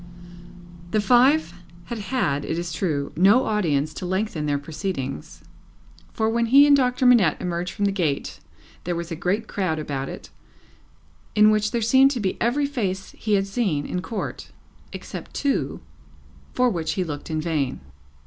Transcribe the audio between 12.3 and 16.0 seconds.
every face he had seen in Court except two,